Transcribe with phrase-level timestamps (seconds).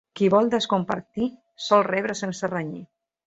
[0.19, 1.27] Qui vol descompartir
[1.67, 2.83] sol rebre sense renyir.